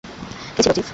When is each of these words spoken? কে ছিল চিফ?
কে 0.55 0.61
ছিল 0.63 0.71
চিফ? 0.77 0.87